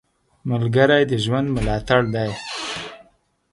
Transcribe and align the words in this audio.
ملګری 0.49 1.03
د 1.11 1.13
ژوند 1.23 1.47
ملاتړ 1.55 2.01
دی 2.15 2.31